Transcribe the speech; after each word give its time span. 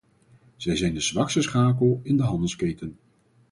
Zij 0.55 0.75
zijn 0.75 0.93
de 0.93 0.99
zwakste 1.01 1.41
schakel 1.41 1.99
in 2.03 2.17
de 2.17 2.23
handelsketen. 2.23 2.97